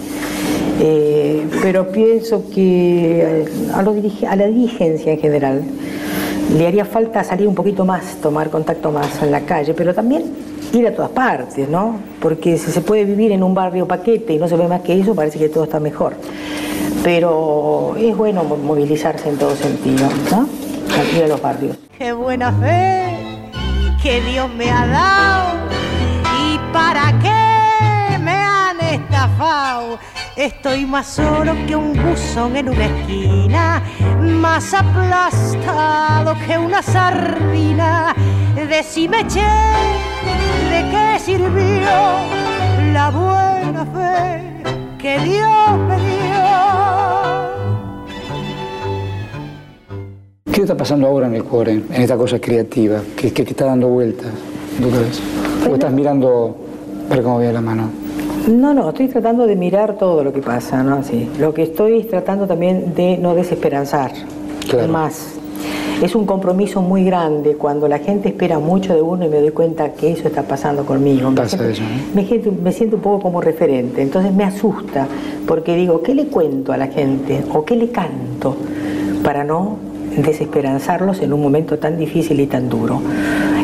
Eh, 0.82 1.46
pero 1.62 1.92
pienso 1.92 2.44
que 2.52 3.46
a, 3.72 3.78
a 3.78 4.36
la 4.36 4.46
dirigencia 4.46 5.12
en 5.12 5.18
general 5.20 5.62
le 6.56 6.66
haría 6.66 6.84
falta 6.84 7.22
salir 7.22 7.46
un 7.46 7.54
poquito 7.54 7.84
más, 7.84 8.16
tomar 8.20 8.50
contacto 8.50 8.90
más 8.90 9.22
en 9.22 9.30
la 9.30 9.40
calle, 9.40 9.74
pero 9.74 9.94
también 9.94 10.24
ir 10.72 10.86
a 10.86 10.94
todas 10.94 11.10
partes, 11.10 11.68
¿no? 11.68 11.96
Porque 12.20 12.58
si 12.58 12.70
se 12.70 12.80
puede 12.80 13.04
vivir 13.04 13.32
en 13.32 13.42
un 13.42 13.54
barrio 13.54 13.86
paquete 13.86 14.34
y 14.34 14.38
no 14.38 14.48
se 14.48 14.56
ve 14.56 14.68
más 14.68 14.80
que 14.82 14.98
eso, 14.98 15.14
parece 15.14 15.38
que 15.38 15.48
todo 15.48 15.64
está 15.64 15.80
mejor. 15.80 16.14
Pero 17.02 17.94
es 17.96 18.16
bueno 18.16 18.44
movilizarse 18.44 19.28
en 19.28 19.38
todo 19.38 19.54
sentido, 19.56 20.08
¿no? 20.30 20.48
Ir 21.16 21.24
a 21.24 21.28
los 21.28 21.40
barrios. 21.40 21.76
Qué 21.96 22.12
buena 22.12 22.52
fe 22.52 23.16
que 24.02 24.20
Dios 24.22 24.52
me 24.54 24.70
ha 24.70 24.86
dado 24.86 25.58
y 26.42 26.58
para 26.72 27.12
qué 27.20 28.18
me 28.18 28.32
han 28.32 28.80
estafado 28.80 29.98
Estoy 30.36 30.86
más 30.86 31.08
solo 31.08 31.54
que 31.66 31.74
un 31.74 31.92
buzón 31.92 32.56
en 32.56 32.68
una 32.68 32.86
esquina, 32.86 33.82
más 34.22 34.72
aplastado 34.72 36.34
que 36.46 36.56
una 36.56 36.82
sardina. 36.82 38.14
Decime, 38.54 39.26
che, 39.26 39.40
¿de 40.70 40.90
qué 40.90 41.18
sirvió 41.18 41.90
la 42.92 43.10
buena 43.10 43.84
fe 43.86 44.62
que 44.98 45.18
Dios 45.18 45.78
me 45.88 45.96
dio? 45.96 46.20
¿Qué 50.52 50.62
está 50.62 50.76
pasando 50.76 51.08
ahora 51.08 51.26
en 51.26 51.34
el 51.34 51.44
cuore, 51.44 51.72
en 51.72 52.02
esta 52.02 52.16
cosa 52.16 52.38
creativa, 52.40 53.00
que, 53.16 53.28
está 53.28 53.66
dando 53.66 53.88
vueltas? 53.88 54.30
¿O 55.68 55.74
estás 55.74 55.92
mirando 55.92 56.56
para 57.08 57.20
cómo 57.20 57.38
viene 57.38 57.52
la 57.52 57.60
mano? 57.60 58.09
No, 58.48 58.74
no, 58.74 58.88
estoy 58.88 59.08
tratando 59.08 59.46
de 59.46 59.56
mirar 59.56 59.96
todo 59.98 60.24
lo 60.24 60.32
que 60.32 60.40
pasa, 60.40 60.82
¿no? 60.82 61.02
Sí. 61.02 61.28
Lo 61.38 61.52
que 61.52 61.62
estoy 61.62 61.98
es 62.00 62.08
tratando 62.08 62.46
también 62.46 62.94
de 62.94 63.18
no 63.18 63.34
desesperanzar. 63.34 64.12
Más. 64.88 65.34
Es 66.02 66.14
un 66.14 66.24
compromiso 66.24 66.80
muy 66.80 67.04
grande 67.04 67.56
cuando 67.56 67.88
la 67.88 67.98
gente 67.98 68.28
espera 68.28 68.58
mucho 68.58 68.94
de 68.94 69.02
uno 69.02 69.26
y 69.26 69.28
me 69.28 69.40
doy 69.40 69.50
cuenta 69.50 69.92
que 69.92 70.12
eso 70.12 70.28
está 70.28 70.42
pasando 70.44 70.86
conmigo. 70.86 71.30
Pasa 71.34 71.56
me, 71.56 71.72
eso, 71.72 71.82
me, 72.14 72.24
siento, 72.24 72.52
me 72.52 72.72
siento 72.72 72.96
un 72.96 73.02
poco 73.02 73.20
como 73.20 73.40
referente, 73.40 74.00
entonces 74.00 74.32
me 74.32 74.44
asusta 74.44 75.06
porque 75.46 75.74
digo, 75.74 76.02
¿qué 76.02 76.14
le 76.14 76.26
cuento 76.26 76.72
a 76.72 76.76
la 76.76 76.86
gente 76.86 77.44
o 77.52 77.64
qué 77.64 77.76
le 77.76 77.90
canto 77.90 78.56
para 79.22 79.44
no 79.44 79.76
desesperanzarlos 80.16 81.20
en 81.20 81.32
un 81.32 81.42
momento 81.42 81.78
tan 81.78 81.98
difícil 81.98 82.40
y 82.40 82.46
tan 82.46 82.68
duro? 82.68 83.02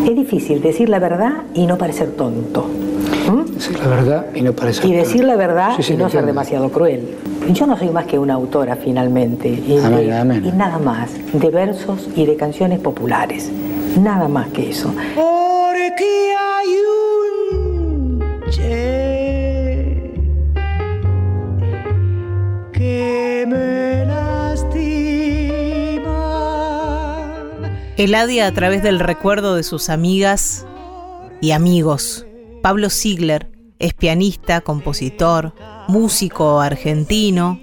Es 0.06 0.14
difícil 0.14 0.60
decir 0.60 0.88
la 0.88 0.98
verdad 0.98 1.44
y 1.54 1.66
no 1.66 1.78
parecer 1.78 2.10
tonto. 2.16 2.66
Decir 3.56 3.78
la 3.78 3.86
verdad 3.88 4.26
y 4.34 4.42
no 4.42 4.52
parecer 4.52 4.84
Y 4.84 4.92
decir 4.92 5.24
la 5.24 5.34
verdad 5.34 5.70
y 5.78 5.92
no 5.94 6.10
ser 6.10 6.26
demasiado 6.26 6.68
cruel. 6.70 7.16
Yo 7.52 7.66
no 7.66 7.78
soy 7.78 7.88
más 7.88 8.04
que 8.04 8.18
una 8.18 8.34
autora 8.34 8.76
finalmente. 8.76 9.48
Y, 9.48 9.80
nada 10.54 10.78
más. 10.78 11.12
De 11.32 11.48
versos 11.48 12.06
y 12.14 12.26
de 12.26 12.36
canciones 12.36 12.80
populares. 12.80 13.50
Nada 13.98 14.28
más 14.28 14.48
que 14.48 14.68
eso. 14.68 14.92
Porque 15.14 16.34
hay 16.38 16.68
un 17.54 18.18
que 22.72 23.46
me 23.48 24.04
lastima. 24.04 24.66
Eladia 27.96 28.48
a 28.48 28.52
través 28.52 28.82
del 28.82 29.00
recuerdo 29.00 29.54
de 29.56 29.62
sus 29.62 29.88
amigas 29.88 30.66
y 31.40 31.52
amigos 31.52 32.25
Pablo 32.66 32.90
Ziegler 32.90 33.48
es 33.78 33.94
pianista, 33.94 34.60
compositor, 34.60 35.54
músico 35.86 36.60
argentino. 36.60 37.60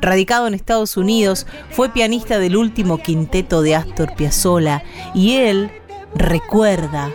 Radicado 0.00 0.46
en 0.46 0.54
Estados 0.54 0.96
Unidos, 0.96 1.46
fue 1.72 1.90
pianista 1.90 2.38
del 2.38 2.56
último 2.56 2.96
quinteto 2.96 3.60
de 3.60 3.74
Astor 3.74 4.14
Piazzolla 4.14 4.82
y 5.14 5.32
él 5.32 5.70
recuerda 6.14 7.10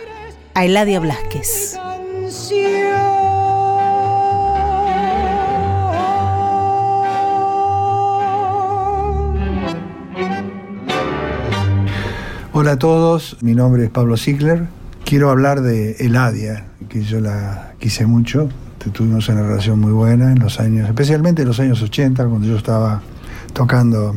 a 0.54 0.64
Eladia 0.66 1.00
Blasquez. 1.00 1.76
Hola 12.52 12.70
a 12.70 12.78
todos, 12.78 13.36
mi 13.40 13.56
nombre 13.56 13.86
es 13.86 13.90
Pablo 13.90 14.16
Ziegler. 14.16 14.68
Quiero 15.04 15.28
hablar 15.28 15.62
de 15.62 15.96
Eladia, 15.98 16.68
que 16.92 17.02
yo 17.02 17.20
la 17.20 17.72
quise 17.78 18.04
mucho, 18.04 18.50
tuvimos 18.92 19.26
una 19.30 19.42
relación 19.42 19.80
muy 19.80 19.92
buena 19.92 20.30
en 20.30 20.40
los 20.40 20.60
años, 20.60 20.86
especialmente 20.86 21.40
en 21.40 21.48
los 21.48 21.58
años 21.58 21.80
80, 21.80 22.26
cuando 22.26 22.46
yo 22.46 22.56
estaba 22.58 23.00
tocando, 23.54 24.14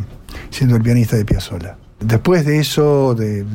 siendo 0.49 0.75
el 0.75 0.81
pianista 0.81 1.15
de 1.15 1.23
Piazzolla. 1.23 1.77
Después 2.01 2.45
de 2.45 2.59
eso, 2.59 3.15
de, 3.15 3.45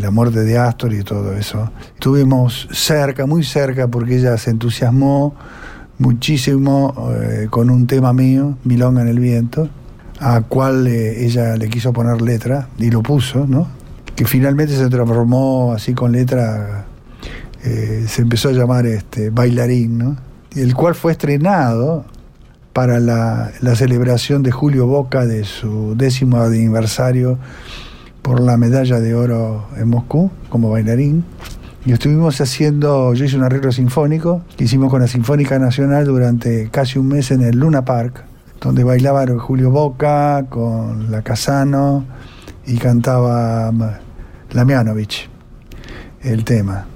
la 0.00 0.10
muerte 0.10 0.40
de 0.40 0.58
Astor 0.58 0.92
y 0.92 1.04
todo 1.04 1.36
eso, 1.36 1.70
estuvimos 1.94 2.68
cerca, 2.72 3.26
muy 3.26 3.44
cerca, 3.44 3.86
porque 3.86 4.16
ella 4.16 4.36
se 4.38 4.50
entusiasmó 4.50 5.36
muchísimo 5.98 7.12
eh, 7.14 7.46
con 7.48 7.70
un 7.70 7.86
tema 7.86 8.12
mío, 8.12 8.58
Milonga 8.64 9.02
en 9.02 9.08
el 9.08 9.20
viento, 9.20 9.68
a 10.18 10.40
cual 10.40 10.88
eh, 10.88 11.24
ella 11.24 11.56
le 11.56 11.68
quiso 11.68 11.92
poner 11.92 12.20
letra 12.20 12.68
y 12.76 12.90
lo 12.90 13.04
puso, 13.04 13.46
¿no? 13.46 13.68
Que 14.16 14.24
finalmente 14.24 14.76
se 14.76 14.88
transformó 14.88 15.72
así 15.74 15.94
con 15.94 16.10
letra 16.10 16.85
eh, 17.66 18.04
se 18.06 18.22
empezó 18.22 18.50
a 18.50 18.52
llamar 18.52 18.86
este, 18.86 19.30
Bailarín, 19.30 19.98
¿no? 19.98 20.16
el 20.54 20.72
cual 20.74 20.94
fue 20.94 21.10
estrenado 21.10 22.04
para 22.72 23.00
la, 23.00 23.50
celebración 23.74 24.44
de 24.44 24.52
Julio 24.52 24.86
Boca 24.86 25.26
de 25.26 25.42
su 25.42 25.96
décimo 25.96 26.40
aniversario 26.40 27.38
por 28.22 28.40
la 28.40 28.56
medalla 28.56 29.00
de 29.00 29.16
oro 29.16 29.66
en 29.76 29.88
Moscú 29.88 30.30
como 30.48 30.70
bailarín. 30.70 31.24
Y 31.84 31.92
estuvimos 31.92 32.40
haciendo, 32.40 33.14
yo 33.14 33.24
hice 33.24 33.36
un 33.36 33.42
arreglo 33.42 33.72
sinfónico 33.72 34.42
que 34.56 34.64
hicimos 34.64 34.88
con 34.88 35.00
la 35.00 35.08
Sinfónica 35.08 35.58
Nacional 35.58 36.04
durante 36.04 36.68
casi 36.70 37.00
un 37.00 37.08
mes 37.08 37.32
en 37.32 37.42
el 37.42 37.58
Luna 37.58 37.84
Park, 37.84 38.24
donde 38.60 38.84
bailaba 38.84 39.26
Julio 39.38 39.70
Boca 39.72 40.46
con 40.48 41.10
la 41.10 41.22
Casano 41.22 42.04
y 42.64 42.76
cantaba 42.76 43.72
Lamianovich 44.52 45.28
el 46.22 46.44
tema. 46.44 46.86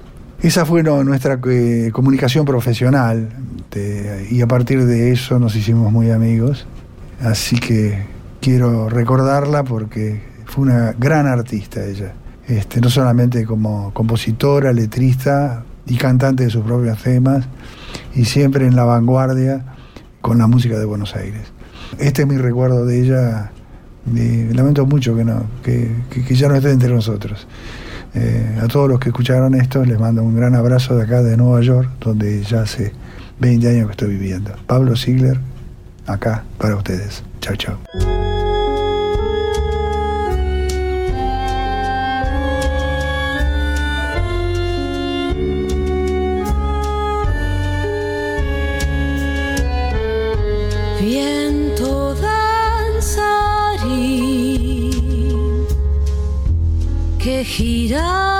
Esa 0.41 0.65
fue 0.65 0.81
nuestra 0.81 1.39
eh, 1.49 1.91
comunicación 1.93 2.45
profesional 2.45 3.29
y 4.31 4.41
a 4.41 4.47
partir 4.47 4.85
de 4.85 5.11
eso 5.11 5.37
nos 5.37 5.55
hicimos 5.55 5.91
muy 5.91 6.09
amigos. 6.09 6.65
Así 7.21 7.59
que 7.59 8.05
quiero 8.41 8.89
recordarla 8.89 9.63
porque 9.63 10.19
fue 10.45 10.63
una 10.63 10.93
gran 10.97 11.27
artista 11.27 11.85
ella. 11.85 12.13
Este, 12.47 12.81
no 12.81 12.89
solamente 12.89 13.45
como 13.45 13.93
compositora, 13.93 14.73
letrista 14.73 15.63
y 15.85 15.95
cantante 15.97 16.45
de 16.45 16.49
sus 16.49 16.63
propios 16.63 16.97
temas, 17.03 17.45
y 18.15 18.25
siempre 18.25 18.65
en 18.65 18.75
la 18.75 18.83
vanguardia 18.83 19.63
con 20.21 20.39
la 20.39 20.47
música 20.47 20.79
de 20.79 20.85
Buenos 20.85 21.15
Aires. 21.15 21.53
Este 21.99 22.23
es 22.23 22.27
mi 22.27 22.37
recuerdo 22.37 22.87
de 22.87 22.99
ella. 22.99 23.51
lamento 24.05 24.87
mucho 24.87 25.15
que, 25.15 25.23
no, 25.23 25.45
que 25.61 26.35
ya 26.35 26.47
no 26.47 26.55
esté 26.55 26.71
entre 26.71 26.89
nosotros. 26.89 27.45
Eh, 28.13 28.59
a 28.61 28.67
todos 28.67 28.89
los 28.89 28.99
que 28.99 29.09
escucharon 29.09 29.55
esto 29.55 29.85
les 29.85 29.99
mando 29.99 30.23
un 30.23 30.35
gran 30.35 30.53
abrazo 30.55 30.95
de 30.97 31.03
acá 31.03 31.21
de 31.21 31.37
Nueva 31.37 31.61
York, 31.61 31.89
donde 31.99 32.43
ya 32.43 32.63
hace 32.63 32.93
20 33.39 33.69
años 33.69 33.85
que 33.87 33.91
estoy 33.91 34.09
viviendo. 34.09 34.51
Pablo 34.67 34.95
Ziegler, 34.95 35.39
acá 36.07 36.43
para 36.57 36.75
ustedes. 36.75 37.23
Chao, 37.39 37.55
chao. 37.55 38.20
Girando 57.43 58.30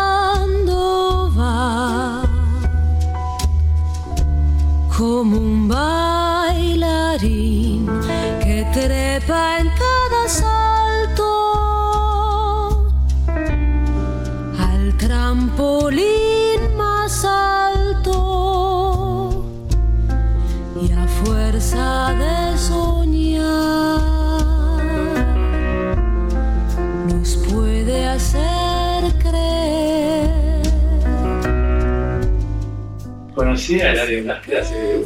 conocí 33.71 33.81
a 33.81 33.91
Eladio 33.91 34.23
Blasquez 34.23 34.59
hace 34.59 35.01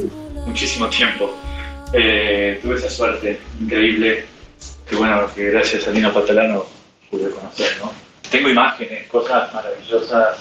muchísimo 0.46 0.90
tiempo. 0.90 1.36
Eh, 1.94 2.60
tuve 2.62 2.76
esa 2.76 2.90
suerte 2.90 3.40
increíble 3.60 4.26
que 4.90 4.96
bueno, 4.96 5.28
que 5.34 5.52
gracias 5.52 5.88
a 5.88 5.92
Nino 5.92 6.14
Patalano 6.14 6.66
pude 7.10 7.30
conocer, 7.30 7.78
¿no? 7.80 7.92
Tengo 8.30 8.50
imágenes, 8.50 9.08
cosas 9.08 9.54
maravillosas 9.54 10.38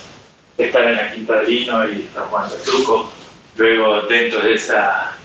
de 0.57 0.67
estar 0.67 0.85
en 0.85 0.97
la 0.97 1.13
Quinta 1.13 1.41
de 1.41 1.47
Lino 1.47 1.89
y 1.89 2.03
estar 2.03 2.25
jugando 2.25 2.55
el 2.57 2.63
truco. 2.63 3.13
Luego, 3.57 4.03
dentro 4.03 4.41
de 4.41 4.55
esos 4.55 4.77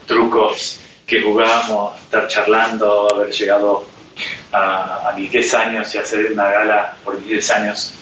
trucos 0.05 0.79
que 1.07 1.21
jugábamos, 1.21 1.99
estar 2.01 2.27
charlando, 2.27 3.07
haber 3.13 3.31
llegado 3.31 3.87
a, 4.51 5.13
mis 5.15 5.31
10 5.31 5.53
años 5.55 5.95
y 5.95 5.97
hacer 5.97 6.31
una 6.31 6.49
gala 6.49 6.97
por 7.03 7.17
mis 7.19 7.27
10 7.27 7.51
años 7.51 7.93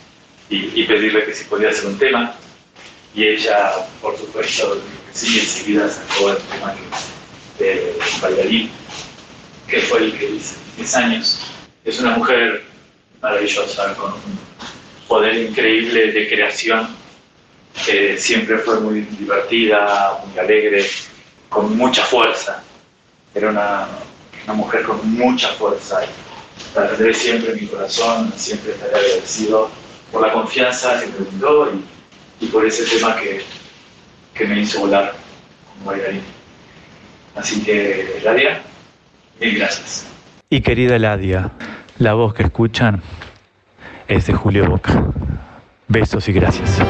y, 0.49 0.83
pedirle 0.83 1.25
que 1.25 1.33
si 1.33 1.45
podía 1.45 1.69
hacer 1.69 1.85
un 1.87 1.97
tema. 1.97 2.35
Y 3.17 3.27
ella, 3.29 3.71
por 3.99 4.15
supuesto, 4.15 4.79
sí, 5.11 5.39
enseguida 5.39 5.89
sacó 5.89 6.29
el 6.29 6.37
tema 6.37 6.75
de 7.57 7.97
bailarín, 8.21 8.69
que 9.67 9.81
fue 9.81 10.03
el 10.03 10.19
que 10.19 10.29
hice 10.29 10.55
10 10.77 10.95
años. 10.97 11.39
Es 11.83 11.99
una 11.99 12.11
mujer 12.11 12.63
maravillosa, 13.19 13.95
con 13.95 14.11
un 14.11 14.39
poder 15.07 15.35
increíble 15.35 16.11
de 16.11 16.29
creación, 16.29 16.95
que 17.87 18.19
siempre 18.19 18.59
fue 18.59 18.81
muy 18.81 19.01
divertida, 19.01 20.23
muy 20.23 20.37
alegre, 20.37 20.85
con 21.49 21.75
mucha 21.75 22.05
fuerza. 22.05 22.61
Era 23.33 23.49
una, 23.49 23.87
una 24.43 24.53
mujer 24.53 24.83
con 24.83 25.11
mucha 25.11 25.49
fuerza. 25.53 26.01
La 26.75 26.87
tendré 26.89 27.15
siempre 27.15 27.53
en 27.53 27.61
mi 27.61 27.65
corazón, 27.65 28.31
siempre 28.37 28.73
estaré 28.73 28.95
agradecido 28.95 29.71
por 30.11 30.21
la 30.21 30.31
confianza 30.31 30.99
que 30.99 31.07
me 31.07 31.17
brindó 31.17 31.71
y, 32.39 32.47
por 32.47 32.65
ese 32.65 32.83
tema 32.85 33.15
que, 33.15 33.41
que 34.33 34.45
me 34.45 34.59
hizo 34.59 34.81
volar 34.81 35.13
como 35.67 35.91
bailarín. 35.91 36.21
Así 37.35 37.63
que, 37.63 38.19
Ladia, 38.23 38.61
mil 39.39 39.57
gracias. 39.57 40.05
Y 40.49 40.61
querida 40.61 40.97
Ladia, 40.97 41.51
la 41.99 42.13
voz 42.13 42.33
que 42.33 42.43
escuchan 42.43 43.01
es 44.07 44.27
de 44.27 44.33
Julio 44.33 44.65
Boca. 44.65 45.05
Besos 45.87 46.27
y 46.27 46.33
gracias. 46.33 46.81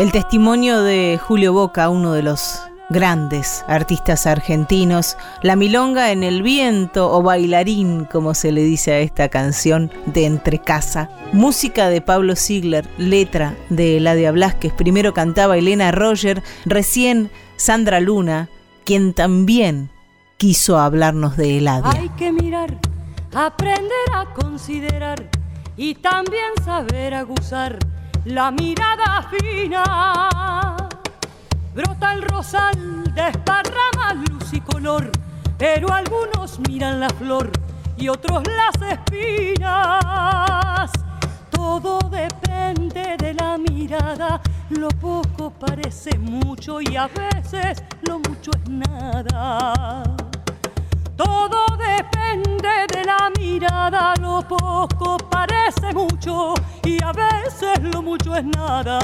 El 0.00 0.12
testimonio 0.12 0.82
de 0.82 1.20
Julio 1.22 1.52
Boca, 1.52 1.90
uno 1.90 2.14
de 2.14 2.22
los 2.22 2.62
grandes 2.88 3.62
artistas 3.68 4.26
argentinos, 4.26 5.18
la 5.42 5.56
milonga 5.56 6.10
en 6.10 6.22
el 6.22 6.42
viento 6.42 7.12
o 7.12 7.22
bailarín, 7.22 8.06
como 8.06 8.32
se 8.32 8.50
le 8.50 8.62
dice 8.62 8.92
a 8.92 9.00
esta 9.00 9.28
canción 9.28 9.92
de 10.06 10.24
Entre 10.24 10.58
Casa. 10.58 11.10
Música 11.34 11.90
de 11.90 12.00
Pablo 12.00 12.34
Ziegler, 12.34 12.88
letra 12.96 13.54
de 13.68 13.98
Eladia 13.98 14.32
Blasquez, 14.32 14.72
primero 14.72 15.12
cantaba 15.12 15.58
Elena 15.58 15.92
Roger, 15.92 16.42
recién 16.64 17.30
Sandra 17.56 18.00
Luna, 18.00 18.48
quien 18.86 19.12
también 19.12 19.90
quiso 20.38 20.78
hablarnos 20.78 21.36
de 21.36 21.58
Eladia. 21.58 21.90
Hay 21.90 22.08
que 22.16 22.32
mirar, 22.32 22.74
aprender 23.34 23.84
a 24.14 24.32
considerar 24.32 25.28
y 25.76 25.94
también 25.96 26.52
saber 26.64 27.12
aguzar 27.12 27.78
la 28.24 28.50
mirada 28.50 29.28
fina. 29.30 30.76
Brota 31.74 32.14
el 32.14 32.22
rosal, 32.22 33.04
desparrama 33.14 34.14
luz 34.14 34.52
y 34.52 34.60
color, 34.60 35.10
pero 35.56 35.92
algunos 35.92 36.58
miran 36.68 37.00
la 37.00 37.08
flor 37.10 37.50
y 37.96 38.08
otros 38.08 38.42
las 38.46 38.74
espinas. 38.92 40.90
Todo 41.50 41.98
depende 42.10 43.16
de 43.18 43.34
la 43.34 43.56
mirada, 43.58 44.40
lo 44.70 44.88
poco 44.88 45.50
parece 45.50 46.18
mucho 46.18 46.80
y 46.80 46.96
a 46.96 47.06
veces 47.08 47.82
lo 48.02 48.18
mucho 48.18 48.50
es 48.52 48.68
nada. 48.68 50.02
Todo 51.16 51.76
depende 51.76 52.86
de 52.92 53.04
la 53.04 53.30
mirada, 53.38 54.14
lo 54.20 54.40
poco 54.42 55.18
parece 55.18 55.92
mucho 55.92 56.54
y 56.84 57.02
a 57.02 57.12
veces 57.12 57.82
lo 57.82 58.02
mucho 58.02 58.34
es 58.36 58.44
nada. 58.44 59.02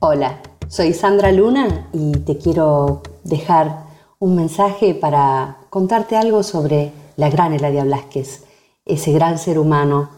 Hola, 0.00 0.40
soy 0.68 0.92
Sandra 0.92 1.32
Luna 1.32 1.88
y 1.92 2.12
te 2.18 2.38
quiero 2.38 3.02
dejar 3.22 3.84
un 4.18 4.36
mensaje 4.36 4.94
para 4.94 5.58
contarte 5.70 6.16
algo 6.16 6.42
sobre 6.42 6.92
la 7.16 7.30
gran 7.30 7.52
Eladia 7.52 7.84
Blasquez, 7.84 8.44
ese 8.84 9.12
gran 9.12 9.38
ser 9.38 9.58
humano, 9.58 10.10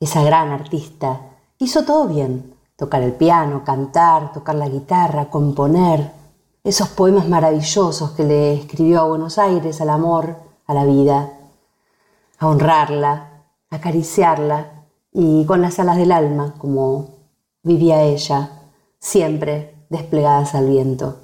esa 0.00 0.22
gran 0.22 0.50
artista. 0.50 1.20
Hizo 1.58 1.84
todo 1.84 2.06
bien, 2.08 2.54
tocar 2.76 3.02
el 3.02 3.12
piano, 3.12 3.64
cantar, 3.64 4.32
tocar 4.32 4.54
la 4.54 4.68
guitarra, 4.68 5.30
componer, 5.30 6.12
esos 6.62 6.88
poemas 6.88 7.28
maravillosos 7.28 8.12
que 8.12 8.24
le 8.24 8.54
escribió 8.54 9.00
a 9.00 9.04
Buenos 9.04 9.38
Aires, 9.38 9.80
al 9.82 9.90
amor, 9.90 10.36
a 10.66 10.72
la 10.72 10.84
vida, 10.86 11.30
a 12.38 12.48
honrarla, 12.48 13.33
acariciarla 13.74 14.86
y 15.12 15.44
con 15.46 15.60
las 15.60 15.78
alas 15.78 15.96
del 15.96 16.12
alma, 16.12 16.54
como 16.58 17.10
vivía 17.62 18.02
ella, 18.02 18.50
siempre 18.98 19.74
desplegadas 19.90 20.54
al 20.54 20.68
viento. 20.68 21.18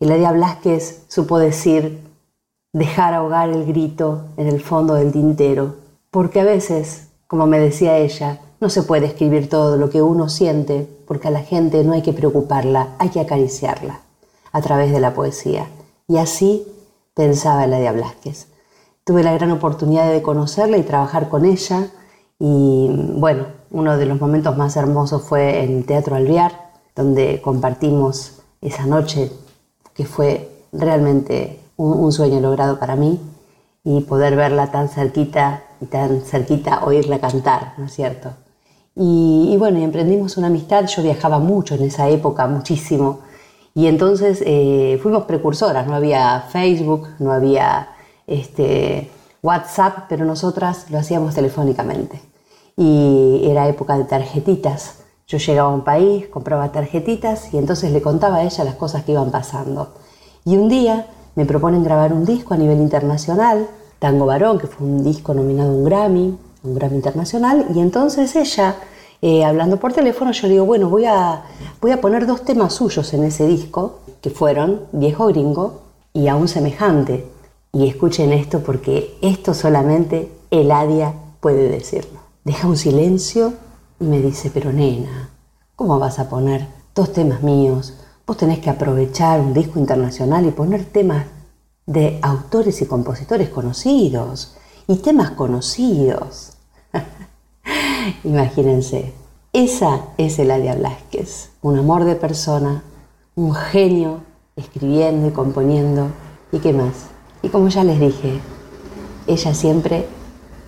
Y 0.00 0.06
Ladia 0.06 0.32
Blasquez 0.32 1.04
supo 1.08 1.38
decir, 1.38 2.00
dejar 2.72 3.14
ahogar 3.14 3.48
el 3.48 3.64
grito 3.64 4.26
en 4.36 4.48
el 4.48 4.60
fondo 4.60 4.94
del 4.94 5.12
tintero, 5.12 5.76
porque 6.10 6.40
a 6.40 6.44
veces, 6.44 7.08
como 7.26 7.46
me 7.46 7.58
decía 7.58 7.98
ella, 7.98 8.40
no 8.60 8.68
se 8.68 8.82
puede 8.82 9.06
escribir 9.06 9.48
todo 9.48 9.76
lo 9.76 9.90
que 9.90 10.02
uno 10.02 10.28
siente, 10.28 10.88
porque 11.06 11.28
a 11.28 11.30
la 11.30 11.42
gente 11.42 11.84
no 11.84 11.92
hay 11.92 12.02
que 12.02 12.12
preocuparla, 12.12 12.94
hay 12.98 13.10
que 13.10 13.20
acariciarla 13.20 14.00
a 14.52 14.62
través 14.62 14.92
de 14.92 15.00
la 15.00 15.14
poesía. 15.14 15.68
Y 16.08 16.18
así 16.18 16.66
pensaba 17.14 17.64
Eladia 17.64 17.92
Blasquez. 17.92 18.48
Tuve 19.06 19.22
la 19.22 19.34
gran 19.34 19.52
oportunidad 19.52 20.10
de 20.10 20.20
conocerla 20.20 20.78
y 20.78 20.82
trabajar 20.82 21.28
con 21.28 21.44
ella. 21.44 21.86
Y 22.40 22.88
bueno, 23.14 23.44
uno 23.70 23.96
de 23.96 24.04
los 24.04 24.20
momentos 24.20 24.56
más 24.56 24.76
hermosos 24.76 25.22
fue 25.22 25.62
en 25.62 25.76
el 25.76 25.86
Teatro 25.86 26.16
Alvear, 26.16 26.72
donde 26.96 27.40
compartimos 27.40 28.40
esa 28.60 28.84
noche 28.84 29.30
que 29.94 30.06
fue 30.06 30.50
realmente 30.72 31.60
un, 31.76 32.10
sueño 32.10 32.40
logrado 32.40 32.80
para 32.80 32.96
mí 32.96 33.20
y 33.84 34.00
poder 34.00 34.34
verla 34.34 34.72
tan 34.72 34.88
cerquita 34.88 35.62
y 35.80 35.86
tan 35.86 36.22
cerquita 36.22 36.84
oírla 36.84 37.20
cantar, 37.20 37.74
¿no 37.78 37.84
es 37.84 37.94
cierto? 37.94 38.30
Y, 38.96 39.50
y, 39.52 39.56
bueno, 39.56 39.78
y 39.78 39.84
emprendimos 39.84 40.36
una 40.36 40.48
amistad, 40.48 40.84
yo 40.86 41.04
viajaba 41.04 41.38
mucho 41.38 41.76
en 41.76 41.84
esa 41.84 42.08
época, 42.08 42.48
muchísimo, 42.48 43.20
y 43.72 43.86
entonces 43.86 44.42
eh, 44.44 44.98
fuimos 45.00 45.26
precursoras, 45.26 45.86
no 45.86 45.94
había 45.94 46.40
Facebook, 46.50 47.06
no 47.20 47.30
había 47.30 47.90
este, 48.26 49.10
WhatsApp, 49.42 50.06
pero 50.08 50.24
nosotras 50.24 50.86
lo 50.90 50.98
hacíamos 50.98 51.34
telefónicamente. 51.34 52.20
Y 52.76 53.42
era 53.44 53.68
época 53.68 53.96
de 53.96 54.04
tarjetitas 54.04 54.98
Yo 55.28 55.38
llegaba 55.38 55.70
a 55.70 55.74
un 55.74 55.82
país, 55.82 56.28
compraba 56.28 56.70
tarjetitas 56.70 57.52
y 57.52 57.58
entonces 57.58 57.90
le 57.90 58.02
contaba 58.02 58.36
a 58.36 58.44
ella 58.44 58.64
las 58.64 58.76
cosas 58.76 59.04
que 59.04 59.12
iban 59.12 59.30
pasando. 59.30 59.94
Y 60.44 60.56
un 60.56 60.68
día 60.68 61.06
me 61.34 61.46
proponen 61.46 61.82
grabar 61.82 62.12
un 62.12 62.24
disco 62.24 62.54
a 62.54 62.56
nivel 62.56 62.78
internacional, 62.78 63.66
Tango 63.98 64.26
Varón, 64.26 64.58
que 64.58 64.68
fue 64.68 64.86
un 64.86 65.02
disco 65.02 65.34
nominado 65.34 65.70
a 65.70 65.74
un 65.74 65.84
Grammy, 65.84 66.38
un 66.62 66.74
Grammy 66.74 66.96
internacional, 66.96 67.66
y 67.74 67.80
entonces 67.80 68.36
ella, 68.36 68.76
eh, 69.20 69.44
hablando 69.44 69.78
por 69.78 69.92
teléfono, 69.92 70.30
yo 70.32 70.46
le 70.46 70.54
digo, 70.54 70.64
bueno, 70.64 70.88
voy 70.88 71.06
a, 71.06 71.42
voy 71.80 71.90
a 71.90 72.00
poner 72.00 72.26
dos 72.26 72.44
temas 72.44 72.74
suyos 72.74 73.12
en 73.12 73.24
ese 73.24 73.46
disco, 73.46 74.00
que 74.22 74.30
fueron 74.30 74.82
Viejo 74.92 75.26
Gringo 75.26 75.80
y 76.12 76.28
Aún 76.28 76.48
Semejante. 76.48 77.26
Y 77.72 77.88
escuchen 77.88 78.32
esto 78.32 78.60
porque 78.60 79.16
esto 79.20 79.54
solamente 79.54 80.30
Eladia 80.50 81.14
puede 81.40 81.68
decirlo. 81.68 82.20
Deja 82.44 82.68
un 82.68 82.76
silencio 82.76 83.54
y 84.00 84.04
me 84.04 84.20
dice, 84.20 84.50
pero 84.52 84.72
nena, 84.72 85.30
¿cómo 85.74 85.98
vas 85.98 86.18
a 86.18 86.28
poner 86.28 86.68
dos 86.94 87.12
temas 87.12 87.42
míos? 87.42 87.94
Vos 88.26 88.36
tenés 88.36 88.60
que 88.60 88.70
aprovechar 88.70 89.40
un 89.40 89.52
disco 89.52 89.78
internacional 89.78 90.46
y 90.46 90.50
poner 90.50 90.84
temas 90.84 91.26
de 91.86 92.18
autores 92.22 92.82
y 92.82 92.86
compositores 92.86 93.48
conocidos 93.48 94.56
y 94.86 94.96
temas 94.96 95.30
conocidos. 95.32 96.54
Imagínense, 98.24 99.12
esa 99.52 100.06
es 100.18 100.38
Eladia 100.38 100.74
Blasquez, 100.74 101.50
un 101.62 101.78
amor 101.78 102.04
de 102.04 102.16
persona, 102.16 102.82
un 103.34 103.54
genio 103.54 104.20
escribiendo 104.56 105.28
y 105.28 105.30
componiendo. 105.30 106.08
¿Y 106.52 106.58
qué 106.58 106.72
más? 106.72 107.08
Y 107.46 107.48
como 107.48 107.68
ya 107.68 107.84
les 107.84 108.00
dije, 108.00 108.40
ella 109.28 109.54
siempre 109.54 110.04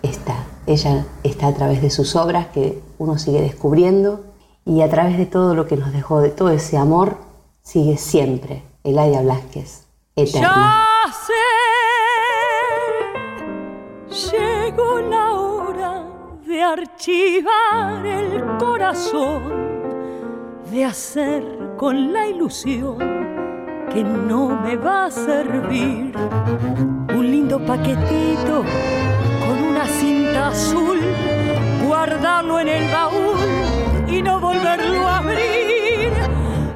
está. 0.02 0.46
Ella 0.64 1.08
está 1.24 1.48
a 1.48 1.52
través 1.52 1.82
de 1.82 1.90
sus 1.90 2.14
obras 2.14 2.46
que 2.54 2.80
uno 2.98 3.18
sigue 3.18 3.40
descubriendo 3.40 4.26
y 4.64 4.82
a 4.82 4.88
través 4.88 5.18
de 5.18 5.26
todo 5.26 5.56
lo 5.56 5.66
que 5.66 5.76
nos 5.76 5.92
dejó, 5.92 6.20
de 6.20 6.30
todo 6.30 6.50
ese 6.50 6.76
amor, 6.76 7.18
sigue 7.62 7.96
siempre 7.96 8.62
Eladia 8.84 9.22
Blasquez, 9.22 9.88
eterna. 10.14 10.86
Ya 11.02 11.12
sé, 14.06 14.36
llegó 14.36 15.00
la 15.00 15.34
hora 15.34 16.06
de 16.46 16.62
archivar 16.62 18.06
el 18.06 18.56
corazón, 18.58 19.42
de 20.70 20.84
hacer 20.84 21.74
con 21.76 22.12
la 22.12 22.28
ilusión 22.28 23.17
que 23.92 24.04
no 24.04 24.60
me 24.62 24.76
va 24.76 25.06
a 25.06 25.10
servir 25.10 26.12
un 27.14 27.30
lindo 27.30 27.58
paquetito 27.60 28.64
cinta 29.88 30.48
azul, 30.48 30.98
guardarlo 31.86 32.60
en 32.60 32.68
el 32.68 32.90
baúl 32.90 33.36
y 34.08 34.22
no 34.22 34.40
volverlo 34.40 35.06
a 35.06 35.18
abrir. 35.18 36.12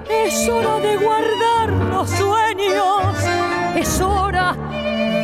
Es 0.09 0.49
hora 0.49 0.79
de 0.79 0.97
guardar 0.97 1.69
los 1.91 2.11
sueños, 2.11 3.17
es 3.77 4.01
hora 4.01 4.57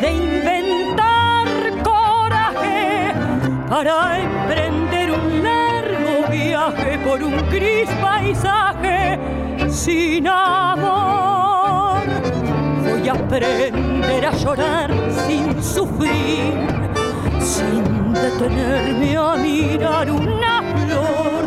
de 0.00 0.12
inventar 0.12 1.46
coraje 1.82 3.12
para 3.68 4.20
emprender 4.20 5.10
un 5.12 5.42
largo 5.42 6.28
viaje 6.30 6.98
por 7.06 7.22
un 7.22 7.36
gris 7.50 7.88
paisaje 8.00 9.18
sin 9.68 10.26
amor. 10.26 11.37
Aprender 13.08 14.26
a 14.26 14.32
llorar 14.32 14.90
sin 15.26 15.62
sufrir 15.62 16.52
sin 17.40 18.12
detenerme 18.12 19.16
a 19.16 19.36
mirar 19.36 20.10
una 20.10 20.62
flor, 20.76 21.44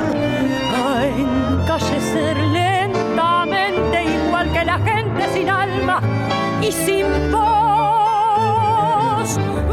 a 0.76 1.06
encallecer 1.06 2.38
lentamente 2.38 4.04
igual 4.04 4.52
que 4.52 4.66
la 4.66 4.80
gente 4.80 5.28
sin 5.34 5.50
alma 5.50 6.02
y 6.62 6.72
sin 6.72 7.06
voz. 7.32 9.30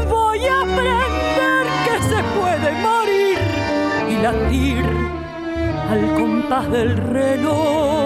Voy 0.07 0.45
a 0.45 0.61
aprender 0.61 1.65
que 1.85 1.95
se 2.09 2.19
puede 2.37 2.71
morir 2.87 3.39
y 4.09 4.21
latir 4.21 4.85
al 5.89 6.13
compás 6.13 6.69
del 6.69 6.95
reloj 6.97 7.98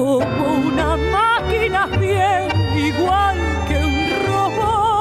como 0.00 0.68
una 0.68 0.96
máquina 0.96 1.86
fiel 1.88 2.48
igual 2.74 3.36
que 3.68 3.76
un 3.76 4.26
robot. 4.26 5.00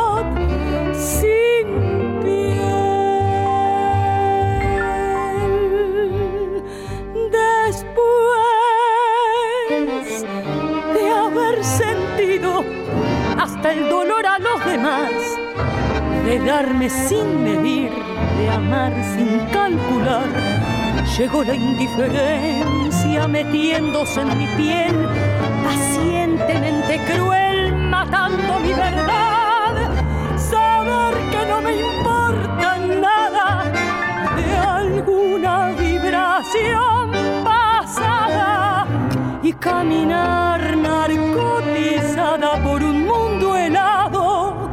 hasta 13.38 13.72
el 13.72 13.90
dolor 13.90 14.26
a 14.26 14.38
los 14.40 14.66
demás, 14.66 15.12
de 16.26 16.40
darme 16.40 16.90
sin 16.90 17.44
medir, 17.44 17.92
de 18.38 18.50
amar 18.50 18.94
sin 19.16 19.40
calcular. 19.52 20.79
Llegó 21.06 21.44
la 21.44 21.56
indiferencia 21.56 23.28
metiéndose 23.28 24.22
en 24.22 24.38
mi 24.38 24.48
piel, 24.56 25.08
pacientemente 25.64 27.00
cruel, 27.06 27.76
matando 27.76 28.60
mi 28.60 28.74
verdad. 28.74 29.92
Saber 30.38 31.14
que 31.32 31.46
no 31.48 31.62
me 31.62 31.76
importa 31.80 32.78
nada 32.78 33.72
de 34.36 34.56
alguna 34.56 35.72
vibración 35.72 37.12
pasada 37.44 38.86
y 39.42 39.54
caminar 39.54 40.76
narcotizada 40.78 42.62
por 42.64 42.84
un 42.84 43.06
mundo 43.06 43.56
helado 43.56 44.70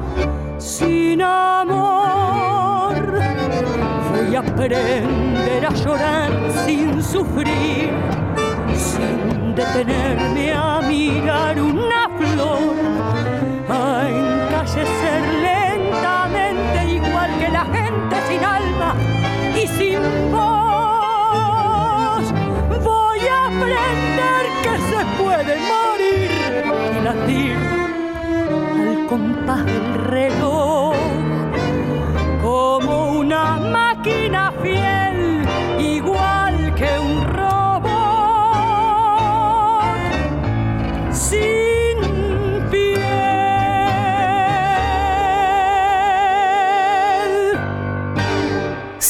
sin 0.58 1.22
amor. 1.22 2.15
A 4.34 4.40
aprender 4.40 5.64
a 5.64 5.72
llorar 5.72 6.30
sin 6.66 7.02
sufrir, 7.02 7.90
sin 8.74 9.54
detenerme 9.54 10.52
a 10.52 10.80
mirar 10.82 11.58
una 11.58 12.10
flor, 12.18 12.74
a 13.70 14.08
encallecer 14.10 15.22
lentamente 15.48 16.78
igual 16.96 17.30
que 17.38 17.48
la 17.48 17.64
gente 17.66 18.16
sin 18.28 18.44
alma 18.44 18.94
y 19.54 19.66
sin 19.68 20.00
voz. 20.32 22.24
Voy 22.84 23.20
a 23.28 23.46
aprender 23.46 24.44
que 24.64 24.74
se 24.90 25.00
puede 25.22 25.56
morir 25.72 26.30
y 26.94 27.04
latir 27.04 27.56
al 28.80 29.06
compás 29.06 29.64
del 29.64 29.94
reloj 30.10 30.65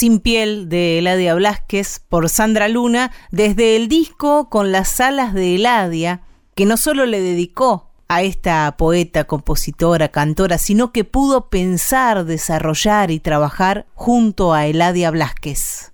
Sin 0.07 0.21
piel 0.21 0.69
de 0.69 1.01
Eladia 1.01 1.35
Blasquez 1.35 1.99
por 1.99 2.29
Sandra 2.29 2.69
Luna 2.69 3.11
desde 3.33 3.75
el 3.75 3.89
disco 3.89 4.49
Con 4.49 4.71
las 4.71 5.01
alas 5.01 5.35
de 5.35 5.57
Eladia, 5.57 6.21
que 6.55 6.65
no 6.65 6.77
solo 6.77 7.07
le 7.07 7.21
dedicó 7.21 7.91
a 8.07 8.23
esta 8.23 8.77
poeta, 8.77 9.25
compositora, 9.25 10.07
cantora, 10.11 10.59
sino 10.59 10.93
que 10.93 11.03
pudo 11.03 11.49
pensar, 11.49 12.25
desarrollar 12.25 13.11
y 13.11 13.19
trabajar 13.19 13.87
junto 13.95 14.55
a 14.55 14.67
Eladia 14.67 15.11
Blasquez. 15.11 15.93